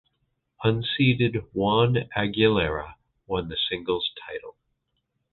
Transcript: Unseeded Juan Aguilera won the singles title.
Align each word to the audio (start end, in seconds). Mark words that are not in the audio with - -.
Unseeded 0.63 1.35
Juan 1.53 2.09
Aguilera 2.17 2.95
won 3.27 3.49
the 3.49 3.57
singles 3.69 4.09
title. 4.27 4.57